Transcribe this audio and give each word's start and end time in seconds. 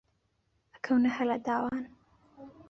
ئەکەونە 0.73 1.09
هەلە 1.17 1.37
داوان 1.47 1.83